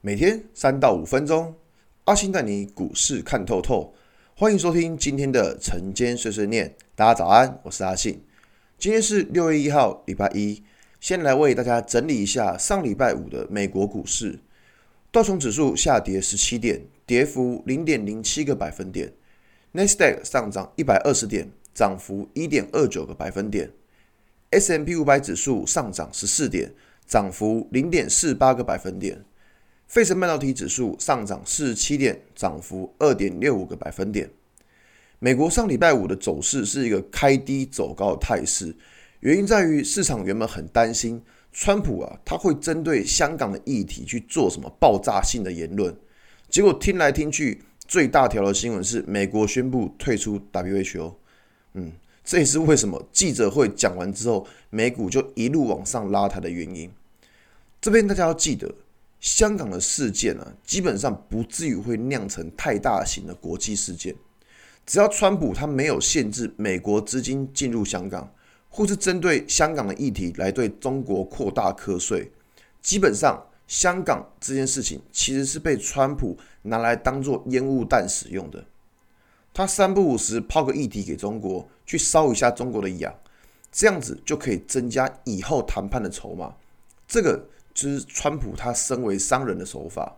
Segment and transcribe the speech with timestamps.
[0.00, 1.52] 每天三到五分钟，
[2.04, 3.92] 阿信带你股市看透透。
[4.36, 6.72] 欢迎收听今天的晨间碎碎念。
[6.94, 8.22] 大家早安，我是阿信。
[8.78, 10.62] 今天是六月一号，礼拜一。
[11.00, 14.38] 先来为大家整理一下上礼拜五的美国股市。
[15.10, 19.12] 道琼指数下跌十七点，跌幅零点零七个百分点。
[19.72, 23.72] 纳斯达克上涨一百二十点，涨幅一点二九个百分点。
[24.50, 26.72] S M P 五百指数上涨十四点，
[27.04, 29.24] 涨幅零点四八个百分点。
[29.88, 34.30] 费城半导体指数上涨四十七点，涨幅二点六五个百分点。
[35.18, 38.76] 美国上礼拜五的走势是一个开低走高的态势，
[39.20, 45.96] 原因在于市场原本很担心川普啊，他会针对香港的议题去做什么爆炸性的言论。
[46.50, 51.14] 结果听来听去，最大条的新闻是美国宣布退出 WHO。
[51.72, 51.92] 嗯，
[52.22, 56.90] 这也是为什么记者会讲完之后，美股就一路往上拉抬的原因。
[57.80, 58.74] 这边大家要记得。
[59.20, 64.14] 香港的事件呢、啊，基本上不至于会酿成太大型的国际事件。
[64.86, 68.32] 只要川普他没有限制美国资金进入香港，
[68.68, 72.30] 或是针对香港的议题来对中国扩大课税，
[72.80, 78.64] 基本上香港这件事情其实是被川普拿来当做烟雾弹使用的。
[79.52, 83.12] 他三不五时抛个议题给中国，去烧一下中国的痒，
[83.72, 86.54] 这样子就可以增加以后谈判的筹码。
[87.08, 87.48] 这个。
[87.78, 90.16] 是川普他身为商人的手法。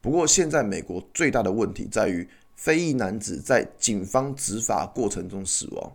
[0.00, 5.92] 不过，现在美国最大的问题在于非裔男子在警方执法过程中死亡。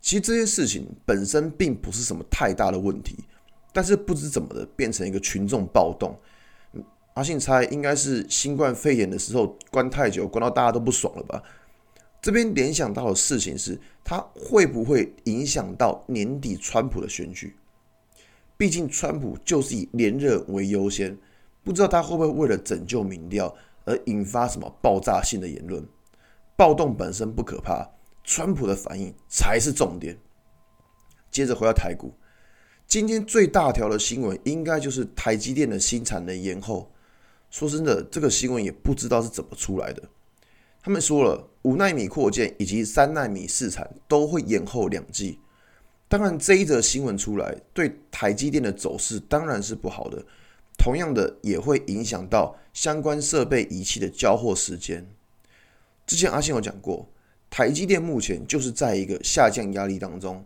[0.00, 3.16] 其实这件事情本身并不是什么太大的问题，
[3.72, 6.14] 但是不知怎么的变成一个群众暴动。
[7.14, 11.42] 阿信猜应该是新冠肺炎的时候关太久，关到大家都不爽了吧？
[12.20, 17.54] 这边联想到的事情是，他会不会影响到年底川普的选举？
[18.56, 21.16] 毕竟，川普就是以连任为优先，
[21.62, 25.84] 不知道他会不会为了拯救民调而引发什么爆炸性的言论。
[26.56, 27.84] 暴动本身不可怕，
[28.22, 30.16] 川普的反应才是重点。
[31.32, 32.14] 接着回到台股，
[32.86, 36.92] 今天最大条的新闻应该就是台积电的新产能延后。
[37.50, 40.02] 说真的，这个新闻也不知道是怎么出来的。
[40.80, 45.40] 他们说了，五纳米扩建以及三纳米试产都会延后两季。
[46.06, 50.24] 当然，这一则新闻出来，对台积电的走势当然是不好的。
[50.76, 55.04] 同样的，也会影响到相关设备仪器的交货时间。
[56.06, 57.08] 之前阿信有讲过，
[57.48, 60.44] 台积电目前就是在一个下降压力当中，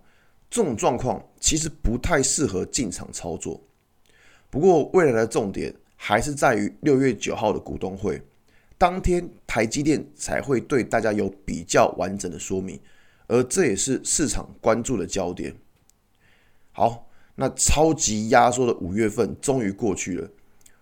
[0.49, 3.61] 这种状况其实不太适合进场操作。
[4.51, 8.23] 不过，未来的重点还是在于六月九号的股东会，
[8.79, 12.79] 当天台积电才会对大家有比较完整的说明。
[13.29, 15.55] 而这也是市场关注的焦点。
[16.73, 20.29] 好，那超级压缩的五月份终于过去了，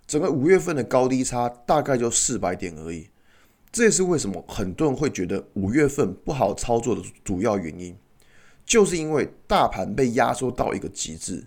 [0.06, 3.08] 整个五月份的高低差大概就四百点而已。
[3.70, 7.94] 这也是为什么很多人会觉得五月份不好操作的主要原因，
[8.64, 11.44] 就是因为大盘被压缩到一个极致。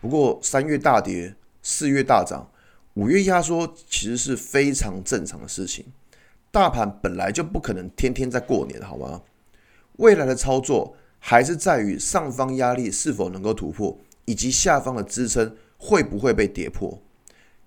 [0.00, 2.48] 不过三月大跌，四月大涨，
[2.94, 5.84] 五月压缩其实是非常正常的事情。
[6.52, 9.22] 大盘本来就不可能天天在过年，好吗？
[9.96, 17.02] 未来的操作还是在于上方压力是否能够突破，以及下方的支撑会不会被跌破。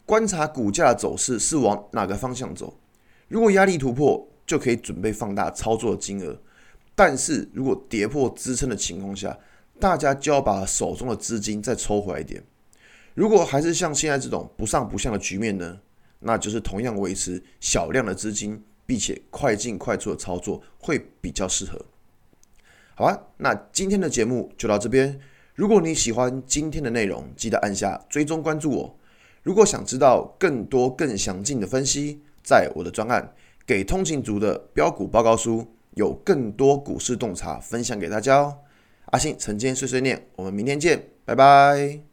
[0.05, 2.79] 观察股价的走势是往哪个方向走。
[3.27, 6.33] 如果压力突破，就可以准备放大操作的金额；
[6.95, 9.37] 但是如果跌破支撑的情况下，
[9.79, 12.43] 大家就要把手中的资金再抽回来一点。
[13.13, 15.77] 如果还是像现在这种不上不下的局面呢，
[16.19, 21.79] 那就是同样维持小量的资金，并且快进快出的操作会比较适合。
[22.99, 25.17] 好啊，那今天的节目就到这边。
[25.55, 28.99] 如果你喜欢今天的内容，记得按下追踪关注我。
[29.41, 33.23] 如果想知道更多更详尽的分析，在我的专案
[33.65, 35.61] 《给通勤族的标股报告书》
[35.91, 38.57] 有更多股市洞察分享给大家哦。
[39.11, 42.08] 阿信晨间碎碎念，我们明天见，拜拜。